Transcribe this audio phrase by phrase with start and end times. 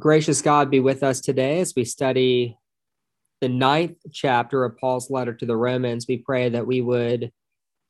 [0.00, 2.56] Gracious God, be with us today as we study
[3.42, 6.06] the ninth chapter of Paul's letter to the Romans.
[6.08, 7.30] We pray that we would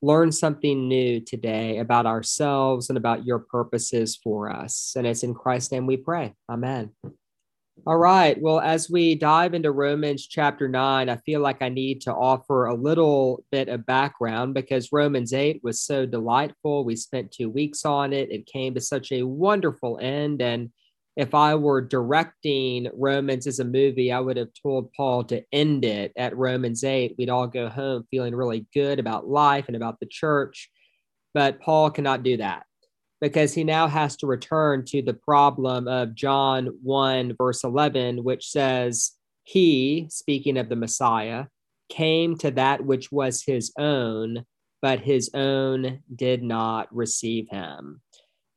[0.02, 4.94] learn something new today about ourselves and about your purposes for us.
[4.96, 6.34] And it's in Christ's name we pray.
[6.50, 6.90] Amen.
[7.86, 8.36] All right.
[8.42, 12.66] Well, as we dive into Romans chapter 9, I feel like I need to offer
[12.66, 16.84] a little bit of background because Romans 8 was so delightful.
[16.84, 18.32] We spent two weeks on it.
[18.32, 20.42] It came to such a wonderful end.
[20.42, 20.70] And
[21.20, 25.84] if I were directing Romans as a movie, I would have told Paul to end
[25.84, 27.16] it at Romans 8.
[27.18, 30.70] We'd all go home feeling really good about life and about the church.
[31.34, 32.64] But Paul cannot do that
[33.20, 38.48] because he now has to return to the problem of John 1, verse 11, which
[38.48, 39.12] says,
[39.44, 41.48] He, speaking of the Messiah,
[41.90, 44.46] came to that which was his own,
[44.80, 48.00] but his own did not receive him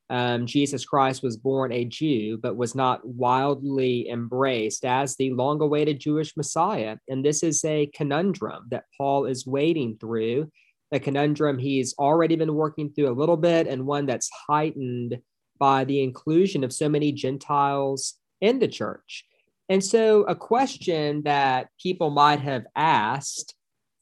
[0.10, 5.62] um, Jesus Christ was born a Jew, but was not wildly embraced as the long
[5.62, 6.98] awaited Jewish Messiah.
[7.08, 10.52] And this is a conundrum that Paul is wading through,
[10.92, 15.20] a conundrum he's already been working through a little bit, and one that's heightened
[15.58, 19.26] by the inclusion of so many Gentiles in the church.
[19.70, 23.56] And so, a question that people might have asked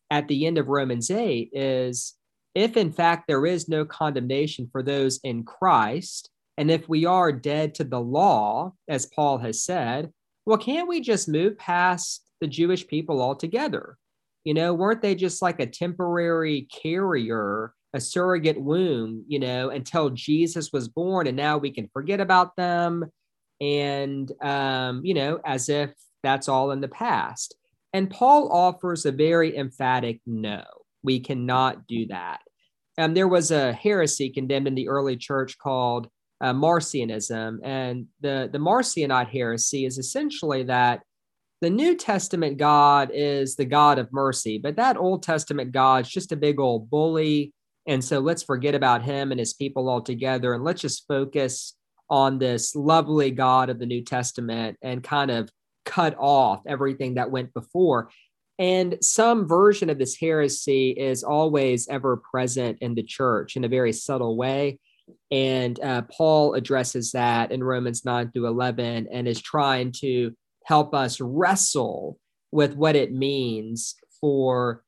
[0.10, 2.16] at the end of Romans 8 is
[2.54, 7.32] if in fact there is no condemnation for those in Christ, and if we are
[7.32, 10.12] dead to the law, as Paul has said,
[10.46, 13.98] well, can't we just move past the Jewish people altogether?
[14.44, 20.10] You know, weren't they just like a temporary carrier, a surrogate womb, you know, until
[20.10, 23.06] Jesus was born, and now we can forget about them?
[23.62, 25.92] And, um, you know, as if
[26.24, 27.56] that's all in the past.
[27.94, 30.64] And Paul offers a very emphatic no
[31.04, 32.40] we cannot do that.
[32.98, 36.08] Um, there was a heresy condemned in the early church called
[36.42, 41.02] uh, Marcionism, and the the Marcionite heresy is essentially that
[41.62, 46.32] the New Testament God is the God of mercy, but that Old Testament God's just
[46.32, 47.54] a big old bully,
[47.88, 51.76] and so let's forget about him and his people altogether, and let's just focus
[52.10, 55.50] on this lovely God of the New Testament and kind of
[55.86, 58.10] cut off everything that went before.
[58.62, 63.68] And some version of this heresy is always ever present in the church in a
[63.68, 64.80] very subtle way.
[65.32, 70.94] And uh, Paul addresses that in Romans 9 through 11 and is trying to help
[70.94, 72.20] us wrestle
[72.52, 74.84] with what it means for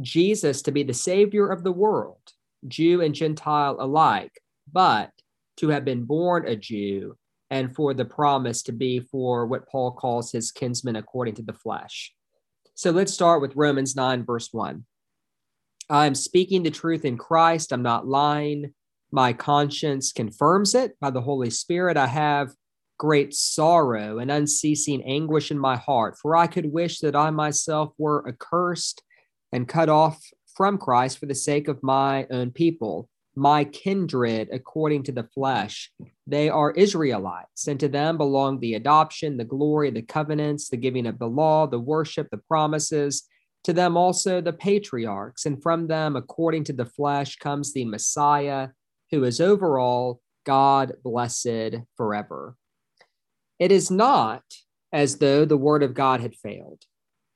[0.00, 2.22] Jesus to be the savior of the world,
[2.66, 4.32] Jew and Gentile alike,
[4.72, 5.10] but
[5.58, 7.18] to have been born a Jew
[7.50, 11.52] and for the promise to be for what Paul calls his kinsman according to the
[11.52, 12.14] flesh.
[12.74, 14.84] So let's start with Romans 9, verse 1.
[15.90, 17.72] I'm speaking the truth in Christ.
[17.72, 18.72] I'm not lying.
[19.10, 21.96] My conscience confirms it by the Holy Spirit.
[21.96, 22.54] I have
[22.98, 27.92] great sorrow and unceasing anguish in my heart, for I could wish that I myself
[27.98, 29.02] were accursed
[29.52, 30.24] and cut off
[30.56, 35.90] from Christ for the sake of my own people my kindred according to the flesh.
[36.26, 41.06] They are Israelites, and to them belong the adoption, the glory, the covenants, the giving
[41.06, 43.24] of the law, the worship, the promises.
[43.64, 48.68] To them also the patriarchs, and from them, according to the flesh, comes the Messiah,
[49.10, 52.56] who is over all, God blessed forever.
[53.58, 54.42] It is not
[54.92, 56.82] as though the word of God had failed.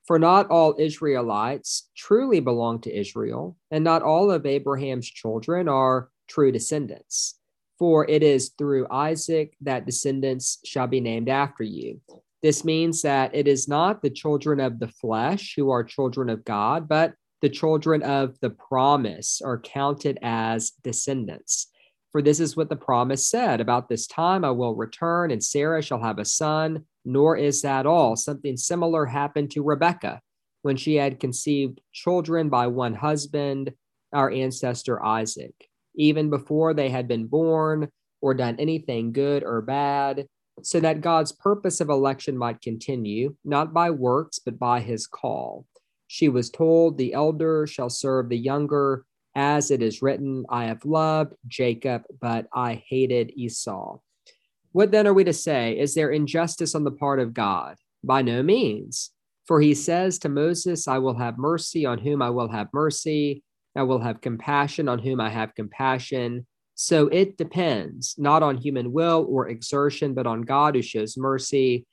[0.06, 6.11] For not all Israelites truly belong to Israel, and not all of Abraham's children are
[6.28, 7.39] true descendants.
[7.78, 12.00] For it is through Isaac that descendants shall be named after you.
[12.43, 16.44] This means that it is not the children of the flesh who are children of
[16.44, 21.67] God, but the children of the promise are counted as descendants.
[22.12, 25.83] For this is what the promise said About this time I will return, and Sarah
[25.83, 28.17] shall have a son nor is that all.
[28.17, 30.21] Something similar happened to Rebekah
[30.62, 33.72] when she had conceived children by one husband,
[34.12, 35.55] our ancestor Isaac,
[35.94, 37.89] even before they had been born
[38.21, 40.27] or done anything good or bad,
[40.62, 45.67] so that God's purpose of election might continue, not by works, but by his call.
[46.08, 49.05] She was told, The elder shall serve the younger,
[49.35, 53.99] as it is written, I have loved Jacob, but I hated Esau.
[54.76, 55.78] What then are we to say?
[55.78, 57.76] Is there injustice on the part of God?
[58.05, 59.11] By no means.
[59.46, 63.43] For he says to Moses, I will have mercy on whom I will have mercy.
[63.75, 66.46] I will have compassion on whom I have compassion.
[66.75, 71.87] So it depends not on human will or exertion, but on God who shows mercy.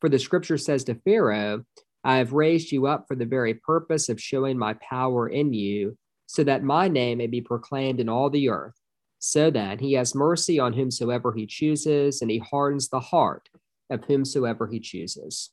[0.00, 1.64] For the scripture says to Pharaoh,
[2.04, 5.98] I have raised you up for the very purpose of showing my power in you,
[6.26, 8.78] so that my name may be proclaimed in all the earth
[9.18, 13.48] so that he has mercy on whomsoever he chooses, and he hardens the heart
[13.90, 15.50] of whomsoever he chooses.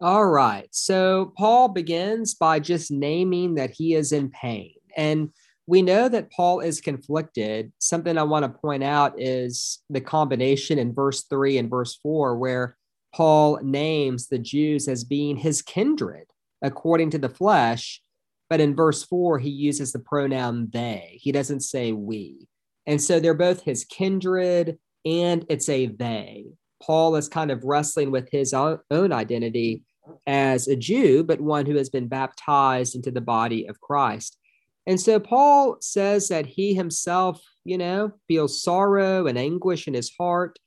[0.00, 0.68] All right.
[0.70, 4.74] So Paul begins by just naming that he is in pain.
[4.96, 5.30] And
[5.66, 7.72] we know that Paul is conflicted.
[7.78, 12.36] Something I want to point out is the combination in verse three and verse four,
[12.36, 12.76] where
[13.14, 16.26] Paul names the Jews as being his kindred
[16.60, 18.02] according to the flesh.
[18.50, 21.18] But in verse four, he uses the pronoun they.
[21.20, 22.46] He doesn't say we.
[22.86, 26.46] And so they're both his kindred and it's a they.
[26.82, 29.82] Paul is kind of wrestling with his own identity
[30.26, 34.36] as a Jew, but one who has been baptized into the body of Christ.
[34.86, 40.12] And so Paul says that he himself, you know, feels sorrow and anguish in his
[40.18, 40.58] heart,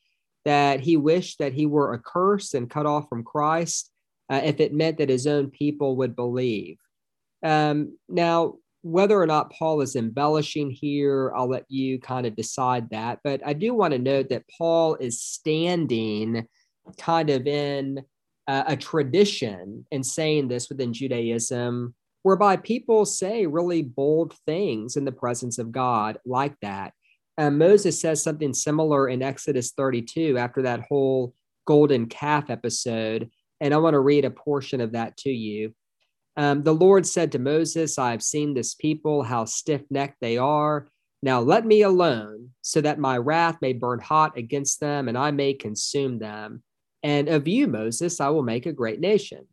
[0.43, 3.91] that he wished that he were accursed and cut off from Christ
[4.31, 6.77] uh, if it meant that his own people would believe.
[7.43, 12.89] Um, now, whether or not Paul is embellishing here, I'll let you kind of decide
[12.91, 13.19] that.
[13.23, 16.47] But I do want to note that Paul is standing
[16.97, 18.03] kind of in
[18.47, 21.93] uh, a tradition and saying this within Judaism
[22.27, 26.93] whereby people say really bold things in the presence of God like that.
[27.37, 31.33] And Moses says something similar in Exodus 32 after that whole
[31.65, 33.29] golden calf episode.
[33.61, 35.73] And I want to read a portion of that to you.
[36.37, 40.37] Um, the Lord said to Moses, I have seen this people, how stiff necked they
[40.37, 40.87] are.
[41.23, 45.31] Now let me alone, so that my wrath may burn hot against them, and I
[45.31, 46.61] may consume them.
[47.01, 49.47] And of you, Moses, I will make a great nation.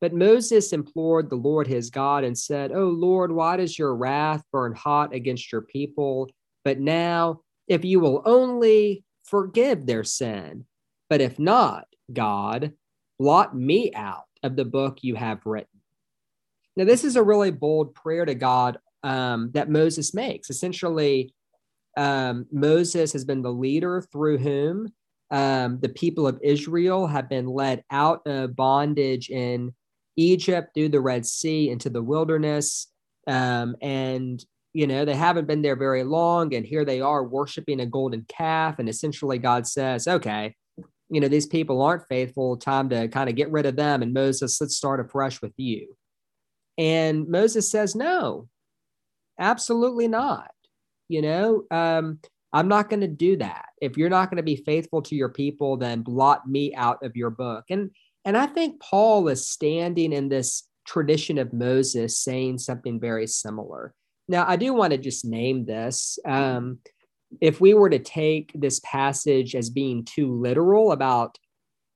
[0.00, 4.42] But Moses implored the Lord his God and said, Oh Lord, why does your wrath
[4.52, 6.28] burn hot against your people?
[6.64, 10.66] But now, if you will only forgive their sin,
[11.08, 12.72] but if not, God,
[13.18, 15.75] blot me out of the book you have written.
[16.76, 20.50] Now, this is a really bold prayer to God um, that Moses makes.
[20.50, 21.32] Essentially,
[21.96, 24.92] um, Moses has been the leader through whom
[25.30, 29.74] um, the people of Israel have been led out of bondage in
[30.16, 32.88] Egypt through the Red Sea into the wilderness.
[33.26, 36.54] Um, and, you know, they haven't been there very long.
[36.54, 38.78] And here they are worshiping a golden calf.
[38.78, 40.54] And essentially, God says, okay,
[41.08, 42.56] you know, these people aren't faithful.
[42.56, 44.02] Time to kind of get rid of them.
[44.02, 45.95] And Moses, let's start afresh with you.
[46.78, 48.48] And Moses says, no,
[49.38, 50.50] absolutely not.
[51.08, 52.18] You know, um,
[52.52, 53.66] I'm not going to do that.
[53.80, 57.16] If you're not going to be faithful to your people, then blot me out of
[57.16, 57.64] your book.
[57.70, 57.90] And
[58.24, 63.94] and I think Paul is standing in this tradition of Moses saying something very similar.
[64.28, 66.18] Now, I do want to just name this.
[66.24, 66.78] Um,
[67.40, 71.38] if we were to take this passage as being too literal about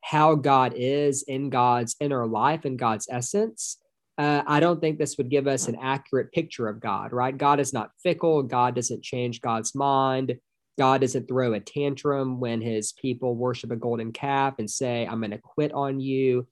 [0.03, 3.79] how God is in God's inner life and God's essence,
[4.21, 7.37] uh, I don't think this would give us an accurate picture of God, right?
[7.37, 8.43] God is not fickle.
[8.43, 10.39] God doesn't change God's mind.
[10.79, 15.21] God doesn't throw a tantrum when his people worship a golden calf and say, I'm
[15.21, 16.47] going to quit on you.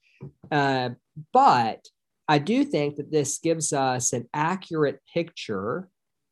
[0.51, 0.89] Uh,
[1.31, 1.85] but
[2.27, 5.89] I do think that this gives us an accurate picture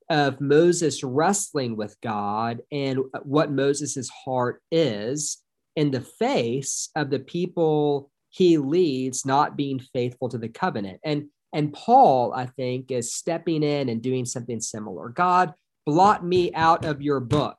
[0.09, 5.37] of Moses wrestling with God and what Moses's heart is
[5.75, 10.99] in the face of the people he leads not being faithful to the covenant.
[11.03, 15.09] And and Paul, I think, is stepping in and doing something similar.
[15.09, 15.53] God,
[15.85, 17.57] blot me out of your book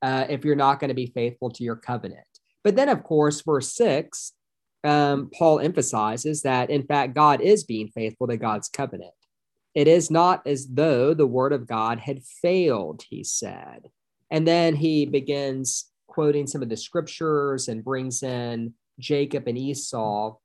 [0.00, 2.24] uh, if you're not going to be faithful to your covenant.
[2.64, 4.32] But then, of course, verse six,
[4.82, 9.12] um, Paul emphasizes that, in fact, God is being faithful to God's covenant.
[9.74, 13.90] It is not as though the word of God had failed, he said.
[14.30, 20.36] And then he begins quoting some of the scriptures and brings in Jacob and Esau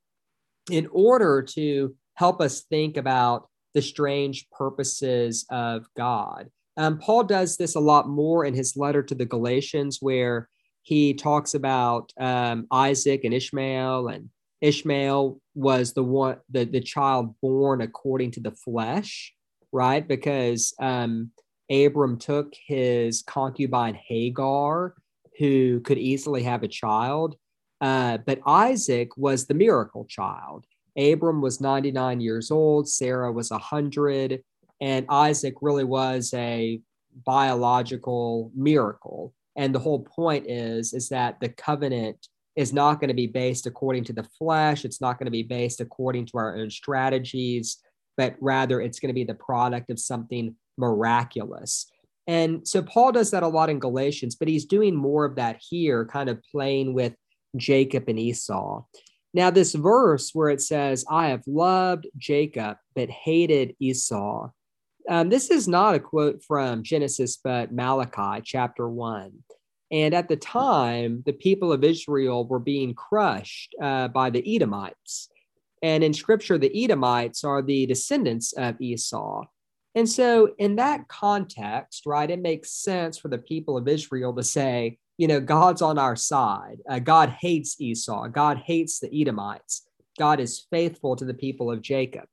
[0.72, 6.50] in order to help us think about the strange purposes of God.
[6.77, 10.50] Um, Paul does this a lot more in his letter to the Galatians, where
[10.81, 14.29] he talks about um, Isaac and Ishmael, and
[14.62, 19.33] Ishmael was the one, the, the child born according to the flesh,
[19.72, 20.07] right?
[20.07, 21.31] Because um,
[21.72, 24.95] Abram took his concubine Hagar,
[25.39, 27.36] who could easily have a child,
[27.84, 30.66] uh, but Isaac was the miracle child.
[30.98, 34.42] Abram was 99 years old, Sarah was 100
[34.80, 36.80] and Isaac really was a
[37.25, 39.34] biological miracle.
[39.58, 43.68] And the whole point is is that the covenant is not going to be based
[43.68, 44.86] according to the flesh.
[44.86, 47.80] It's not going to be based according to our own strategies,
[48.16, 51.92] but rather it's going to be the product of something miraculous.
[52.28, 55.62] And so Paul does that a lot in Galatians, but he's doing more of that
[55.70, 57.13] here, kind of playing with
[57.55, 58.83] Jacob and Esau.
[59.33, 64.50] Now, this verse where it says, I have loved Jacob, but hated Esau,
[65.10, 69.43] um, this is not a quote from Genesis, but Malachi chapter one.
[69.91, 75.29] And at the time, the people of Israel were being crushed uh, by the Edomites.
[75.81, 79.43] And in scripture, the Edomites are the descendants of Esau.
[79.95, 84.43] And so, in that context, right, it makes sense for the people of Israel to
[84.43, 86.79] say, you know, God's on our side.
[86.89, 88.27] Uh, God hates Esau.
[88.27, 89.88] God hates the Edomites.
[90.17, 92.25] God is faithful to the people of Jacob.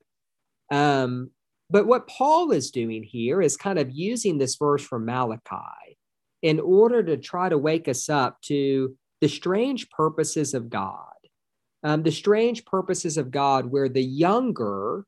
[0.70, 1.30] Um,
[1.70, 5.96] but what Paul is doing here is kind of using this verse from Malachi
[6.42, 11.06] in order to try to wake us up to the strange purposes of God.
[11.82, 15.04] Um, the strange purposes of God, where the younger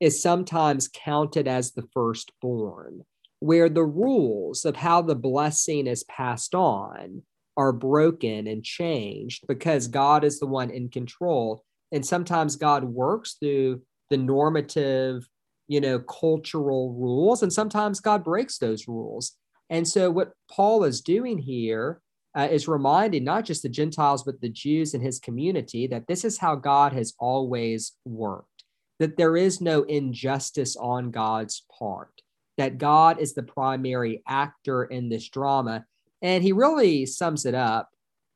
[0.00, 3.02] is sometimes counted as the firstborn,
[3.46, 7.22] where the rules of how the blessing is passed on
[7.56, 11.62] are broken and changed because God is the one in control.
[11.92, 15.28] And sometimes God works through the normative,
[15.68, 19.36] you know, cultural rules, and sometimes God breaks those rules.
[19.70, 22.00] And so, what Paul is doing here
[22.36, 26.24] uh, is reminding not just the Gentiles, but the Jews in his community that this
[26.24, 28.64] is how God has always worked,
[28.98, 32.22] that there is no injustice on God's part,
[32.56, 35.84] that God is the primary actor in this drama.
[36.22, 37.90] And he really sums it up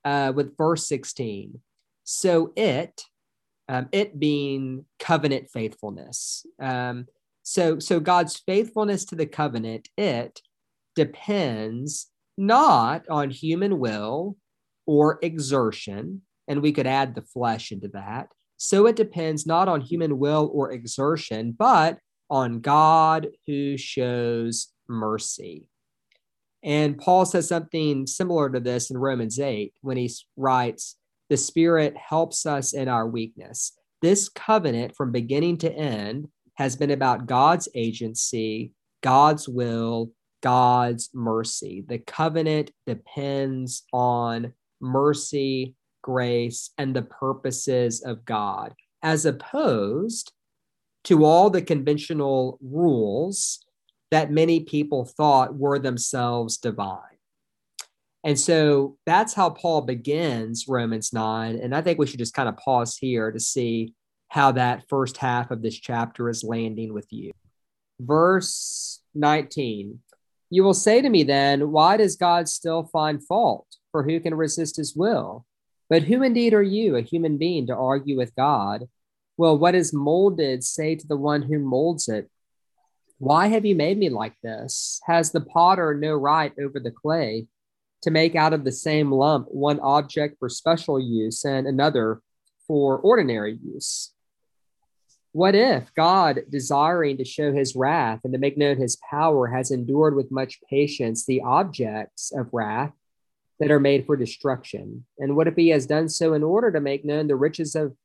[0.05, 1.61] uh, with verse 16.
[2.05, 3.03] So it,
[3.69, 6.45] um, it being covenant faithfulness.
[6.61, 7.07] Um,
[7.43, 10.41] so, so God's faithfulness to the covenant, it
[10.95, 14.37] depends not on human will
[14.87, 18.29] or exertion, and we could add the flesh into that.
[18.57, 21.99] So it depends not on human will or exertion, but
[22.31, 25.69] on God who shows mercy.
[26.63, 30.97] And Paul says something similar to this in Romans 8 when he writes,
[31.29, 33.73] The Spirit helps us in our weakness.
[34.03, 38.73] This covenant from beginning to end has been about God's agency,
[39.03, 41.85] God's will, God's mercy.
[41.87, 50.33] The covenant depends on mercy, grace, and the purposes of God, as opposed
[51.04, 53.64] to all the conventional rules
[54.11, 56.99] that many people thought were themselves divine.
[58.23, 61.57] And so that's how Paul begins Romans 9.
[61.57, 63.95] And I think we should just kind of pause here to see
[64.28, 67.33] how that first half of this chapter is landing with you.
[67.99, 70.00] Verse 19
[70.52, 73.66] you will say to me then, Why does God still find fault?
[73.92, 75.47] For who can resist his will?
[75.88, 78.88] But who indeed are you, a human being, to argue with God?
[79.41, 82.29] Well, what is molded, say to the one who molds it,
[83.17, 85.01] Why have you made me like this?
[85.07, 87.47] Has the potter no right over the clay
[88.03, 92.21] to make out of the same lump one object for special use and another
[92.67, 94.13] for ordinary use?
[95.33, 99.71] What if God, desiring to show his wrath and to make known his power, has
[99.71, 102.93] endured with much patience the objects of wrath
[103.59, 105.07] that are made for destruction?
[105.19, 107.97] And what if he has done so in order to make known the riches of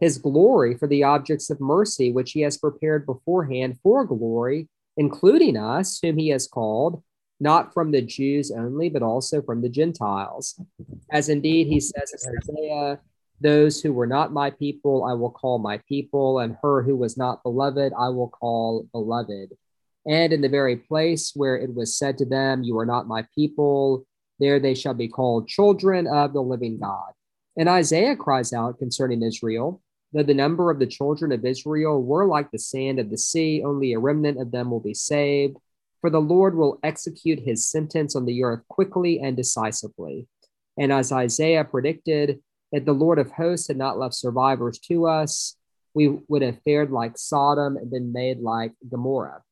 [0.00, 5.56] his glory for the objects of mercy, which he has prepared beforehand for glory, including
[5.56, 7.02] us, whom he has called,
[7.40, 10.60] not from the Jews only, but also from the Gentiles?
[11.10, 13.00] As indeed he says in Hosea,
[13.40, 17.16] those who were not my people, I will call my people, and her who was
[17.16, 19.50] not beloved, I will call beloved.
[20.06, 23.26] And in the very place where it was said to them, You are not my
[23.34, 24.06] people,
[24.38, 27.12] there they shall be called children of the living God.
[27.56, 29.80] And Isaiah cries out concerning Israel
[30.12, 33.62] that the number of the children of Israel were like the sand of the sea,
[33.64, 35.56] only a remnant of them will be saved.
[36.00, 40.28] For the Lord will execute his sentence on the earth quickly and decisively.
[40.78, 42.40] And as Isaiah predicted,
[42.72, 45.56] if the Lord of hosts had not left survivors to us,
[45.94, 49.42] we would have fared like Sodom and been made like Gomorrah.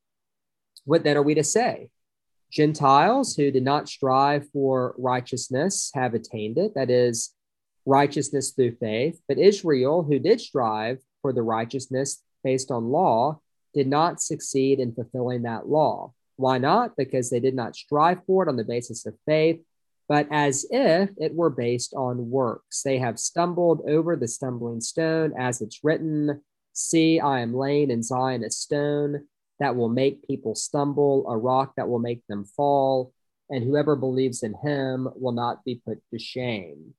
[0.84, 1.88] What then are we to say?
[2.50, 7.32] Gentiles who did not strive for righteousness have attained it, that is,
[7.86, 9.20] righteousness through faith.
[9.28, 13.40] But Israel, who did strive for the righteousness based on law,
[13.74, 16.12] did not succeed in fulfilling that law.
[16.36, 16.96] Why not?
[16.96, 19.60] Because they did not strive for it on the basis of faith,
[20.08, 22.82] but as if it were based on works.
[22.82, 26.42] They have stumbled over the stumbling stone, as it's written,
[26.74, 29.26] See, I am laying in Zion a stone
[29.60, 33.12] that will make people stumble, a rock that will make them fall,
[33.50, 36.94] and whoever believes in him will not be put to shame.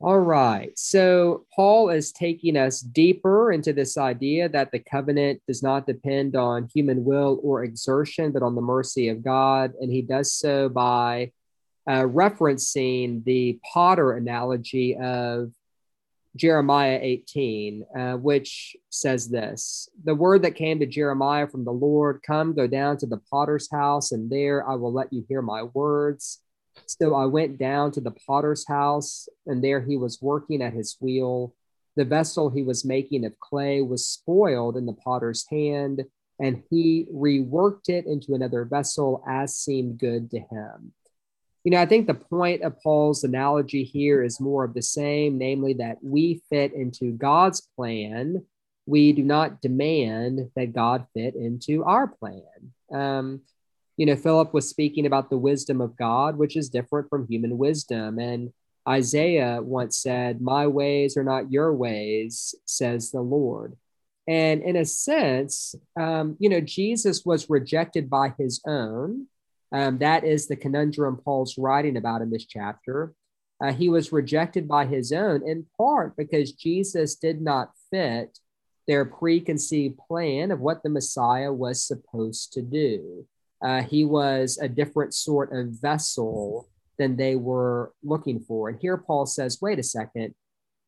[0.00, 0.76] All right.
[0.78, 6.36] So Paul is taking us deeper into this idea that the covenant does not depend
[6.36, 9.72] on human will or exertion, but on the mercy of God.
[9.80, 11.32] And he does so by
[11.88, 15.52] uh, referencing the potter analogy of
[16.36, 22.22] Jeremiah 18, uh, which says this The word that came to Jeremiah from the Lord,
[22.26, 25.62] come, go down to the potter's house, and there I will let you hear my
[25.62, 26.40] words.
[26.86, 30.96] So I went down to the potter's house, and there he was working at his
[31.00, 31.54] wheel.
[31.96, 36.04] The vessel he was making of clay was spoiled in the potter's hand,
[36.40, 40.92] and he reworked it into another vessel as seemed good to him.
[41.62, 45.38] You know, I think the point of Paul's analogy here is more of the same,
[45.38, 48.44] namely that we fit into God's plan.
[48.86, 52.42] We do not demand that God fit into our plan.
[52.92, 53.40] Um,
[53.96, 57.56] you know, Philip was speaking about the wisdom of God, which is different from human
[57.58, 58.18] wisdom.
[58.18, 58.52] And
[58.88, 63.76] Isaiah once said, My ways are not your ways, says the Lord.
[64.26, 69.26] And in a sense, um, you know, Jesus was rejected by his own.
[69.70, 73.12] Um, that is the conundrum Paul's writing about in this chapter.
[73.62, 78.38] Uh, he was rejected by his own in part because Jesus did not fit
[78.86, 83.26] their preconceived plan of what the Messiah was supposed to do.
[83.64, 86.68] Uh, he was a different sort of vessel
[86.98, 88.68] than they were looking for.
[88.68, 90.34] And here Paul says, wait a second,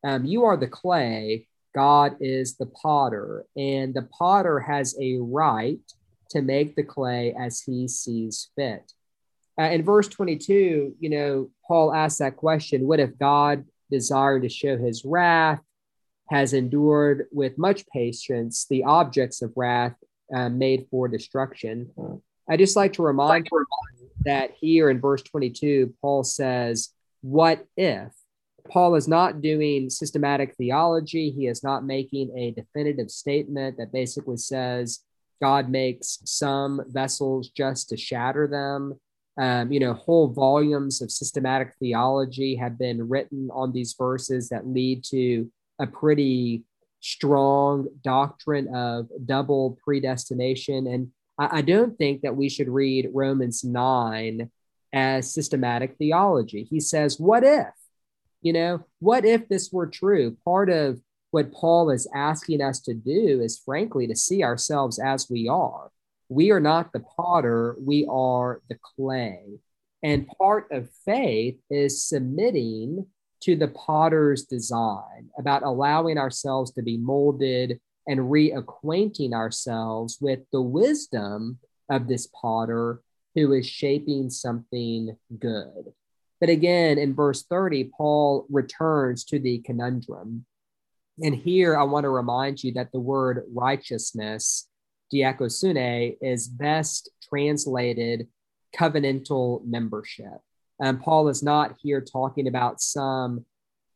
[0.03, 5.79] um, you are the clay, God is the potter, and the potter has a right
[6.31, 8.91] to make the clay as he sees fit.
[9.59, 14.49] Uh, in verse 22, you know, Paul asks that question what if God, desiring to
[14.49, 15.61] show his wrath,
[16.29, 19.95] has endured with much patience the objects of wrath
[20.33, 21.89] uh, made for destruction?
[22.49, 23.47] I just like to remind
[24.25, 26.89] that here in verse 22, Paul says,
[27.21, 28.11] What if?
[28.69, 31.31] Paul is not doing systematic theology.
[31.31, 34.99] He is not making a definitive statement that basically says
[35.41, 38.99] God makes some vessels just to shatter them.
[39.39, 44.67] Um, you know, whole volumes of systematic theology have been written on these verses that
[44.67, 46.63] lead to a pretty
[47.01, 50.87] strong doctrine of double predestination.
[50.87, 54.49] And I, I don't think that we should read Romans 9
[54.93, 56.63] as systematic theology.
[56.63, 57.67] He says, What if?
[58.41, 60.37] You know, what if this were true?
[60.45, 61.01] Part of
[61.31, 65.91] what Paul is asking us to do is, frankly, to see ourselves as we are.
[66.29, 69.59] We are not the potter, we are the clay.
[70.03, 73.07] And part of faith is submitting
[73.41, 80.61] to the potter's design, about allowing ourselves to be molded and reacquainting ourselves with the
[80.61, 83.01] wisdom of this potter
[83.35, 85.93] who is shaping something good.
[86.39, 90.45] But again, in verse 30, Paul returns to the conundrum.
[91.21, 94.67] And here I want to remind you that the word righteousness,
[95.13, 98.27] dikaiosune, is best translated
[98.75, 100.41] covenantal membership.
[100.79, 103.45] And Paul is not here talking about some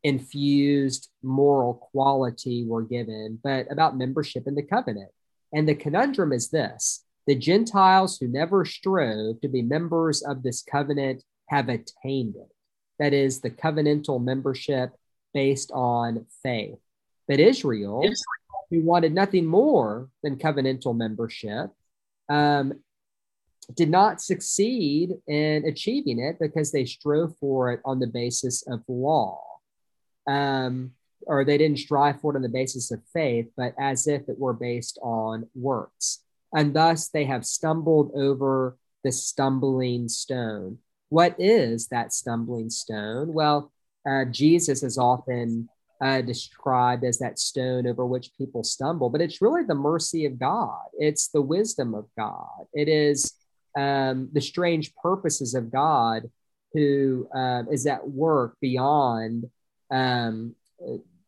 [0.03, 5.11] infused moral quality were given, but about membership in the covenant.
[5.53, 10.63] And the conundrum is this the Gentiles who never strove to be members of this
[10.63, 12.51] covenant have attained it.
[12.99, 14.91] That is, the covenantal membership
[15.33, 16.79] based on faith.
[17.27, 18.03] But Israel,
[18.69, 21.69] who wanted nothing more than covenantal membership,
[22.27, 22.73] um,
[23.75, 28.81] did not succeed in achieving it because they strove for it on the basis of
[28.87, 29.50] law
[30.27, 30.91] um,
[31.27, 34.39] or they didn't strive for it on the basis of faith, but as if it
[34.39, 36.23] were based on works.
[36.53, 40.79] And thus they have stumbled over the stumbling stone.
[41.09, 43.33] What is that stumbling stone?
[43.33, 43.71] Well,
[44.09, 45.69] uh, Jesus is often
[46.01, 50.39] uh, described as that stone over which people stumble, but it's really the mercy of
[50.39, 50.85] God.
[50.97, 52.65] It's the wisdom of God.
[52.73, 53.33] It is
[53.77, 56.29] um, the strange purposes of God
[56.73, 59.45] who uh, is at work beyond
[59.91, 60.55] um,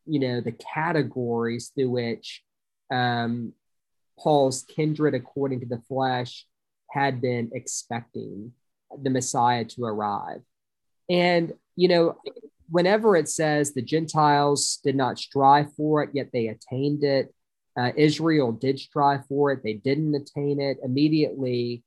[0.06, 2.42] you know, the categories through which
[2.90, 3.52] um,
[4.18, 6.46] Paul's kindred, according to the flesh,
[6.90, 8.52] had been expecting
[9.02, 10.40] the Messiah to arrive.
[11.08, 12.16] And, you know,
[12.70, 17.34] whenever it says the Gentiles did not strive for it, yet they attained it,
[17.76, 21.82] uh, Israel did strive for it, they didn't attain it, immediately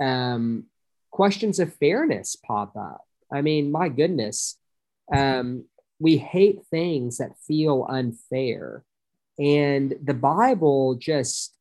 [0.00, 0.64] um,
[1.10, 3.02] questions of fairness pop up.
[3.32, 4.56] I mean, my goodness,
[5.12, 5.64] um,
[5.98, 8.84] we hate things that feel unfair.
[9.38, 11.54] And the Bible just,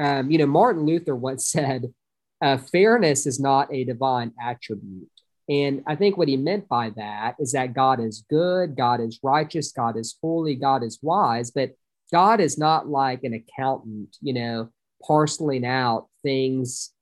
[0.00, 1.92] um, you know, Martin Luther once said,
[2.40, 5.10] uh, fairness is not a divine attribute.
[5.48, 9.18] And I think what he meant by that is that God is good, God is
[9.22, 11.72] righteous, God is holy, God is wise, but
[12.12, 14.68] God is not like an accountant, you know,
[15.02, 16.92] parceling out things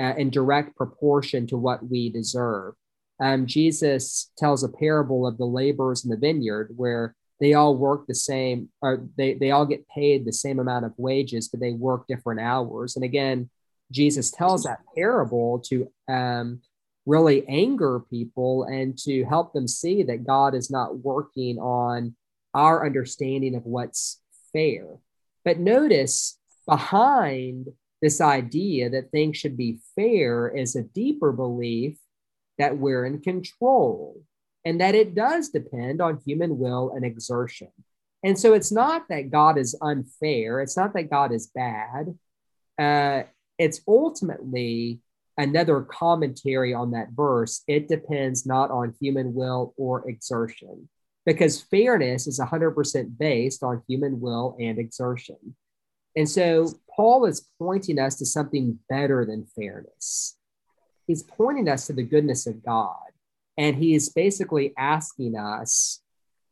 [0.00, 2.74] uh, in direct proportion to what we deserve
[3.20, 8.06] um, Jesus tells a parable of the laborers in the vineyard where they all work
[8.06, 11.72] the same, or they, they all get paid the same amount of wages, but they
[11.72, 12.96] work different hours.
[12.96, 13.50] And again,
[13.92, 16.60] Jesus tells that parable to um,
[17.04, 22.16] really anger people and to help them see that God is not working on
[22.54, 24.20] our understanding of what's
[24.52, 24.86] fair.
[25.44, 27.68] But notice behind
[28.02, 31.98] this idea that things should be fair is a deeper belief
[32.58, 34.20] that we're in control
[34.64, 37.70] and that it does depend on human will and exertion.
[38.24, 42.18] And so it's not that God is unfair, it's not that God is bad.
[42.78, 43.22] Uh,
[43.58, 45.00] it's ultimately
[45.38, 47.62] another commentary on that verse.
[47.68, 50.88] It depends not on human will or exertion,
[51.24, 55.54] because fairness is 100% based on human will and exertion.
[56.16, 60.36] And so Paul is pointing us to something better than fairness.
[61.06, 62.96] He's pointing us to the goodness of God.
[63.58, 66.00] And he is basically asking us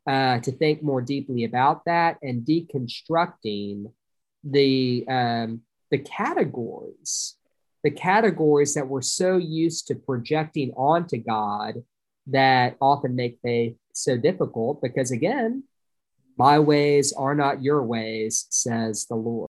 [0.07, 3.93] uh, to think more deeply about that and deconstructing
[4.43, 7.37] the um, the categories,
[7.83, 11.83] the categories that we're so used to projecting onto God
[12.27, 14.83] that often make faith so difficult.
[14.83, 15.65] Because again,
[16.37, 19.49] my ways are not your ways, says the Lord.